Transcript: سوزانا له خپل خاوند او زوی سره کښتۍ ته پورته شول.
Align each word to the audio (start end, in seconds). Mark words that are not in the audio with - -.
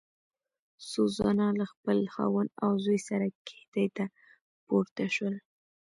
سوزانا 0.91 1.47
له 1.59 1.65
خپل 1.71 1.97
خاوند 2.13 2.49
او 2.63 2.71
زوی 2.83 2.99
سره 3.07 3.25
کښتۍ 3.47 3.87
ته 3.97 4.05
پورته 4.67 5.05
شول. 5.15 5.35